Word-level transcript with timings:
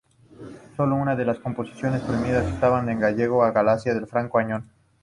Sólo 0.75 0.95
una 0.95 1.15
de 1.15 1.25
las 1.25 1.37
composiciones 1.37 2.01
premiadas 2.01 2.51
estaba 2.51 2.79
en 2.91 2.99
gallego, 2.99 3.43
"A 3.43 3.51
Galicia" 3.51 3.93
de 3.93 4.03
Francisco 4.07 4.39
Añón. 4.39 4.67